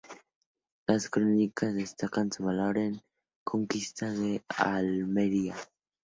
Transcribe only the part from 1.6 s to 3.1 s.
destacan su valor en la